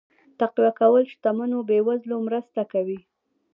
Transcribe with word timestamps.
تقويه 0.39 0.71
کول 0.79 1.03
شتمنو 1.11 1.59
بې 1.69 1.79
وزلو 1.87 2.17
مرسته 2.27 2.61
کوي. 2.73 2.99